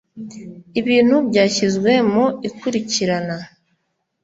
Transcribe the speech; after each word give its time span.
ibintu 0.79 1.15
byashyizwe 1.29 1.91
mu 2.11 2.25
ikurikirana 2.47 3.35